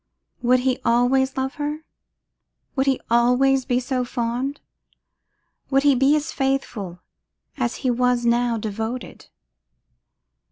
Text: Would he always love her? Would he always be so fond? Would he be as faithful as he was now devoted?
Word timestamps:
Would 0.41 0.61
he 0.61 0.79
always 0.83 1.37
love 1.37 1.53
her? 1.61 1.85
Would 2.75 2.87
he 2.87 2.99
always 3.11 3.65
be 3.65 3.79
so 3.79 4.03
fond? 4.03 4.59
Would 5.69 5.83
he 5.83 5.93
be 5.93 6.15
as 6.15 6.31
faithful 6.31 7.01
as 7.55 7.75
he 7.85 7.91
was 7.91 8.25
now 8.25 8.57
devoted? 8.57 9.27